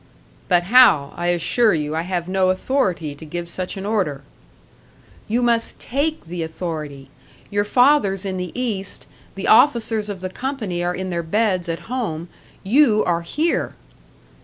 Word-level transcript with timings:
"But 0.47 0.63
Hal, 0.63 1.13
I 1.15 1.27
assure 1.27 1.75
you 1.75 1.95
I 1.95 2.01
have 2.01 2.27
no 2.27 2.49
authority 2.49 3.13
to 3.13 3.23
give 3.23 3.47
such 3.47 3.77
an 3.77 3.85
order." 3.85 4.23
"You 5.27 5.43
must 5.43 5.77
take 5.77 6.25
the 6.25 6.41
authority. 6.41 7.09
Your 7.51 7.65
father's 7.65 8.25
in 8.25 8.37
the 8.37 8.51
East, 8.59 9.05
the 9.35 9.47
officers 9.47 10.09
of 10.09 10.21
the 10.21 10.29
company 10.31 10.83
are 10.83 10.95
in 10.95 11.11
their 11.11 11.21
beds 11.21 11.69
at 11.69 11.81
home; 11.81 12.29
you 12.63 13.03
are 13.05 13.21
here!" 13.21 13.75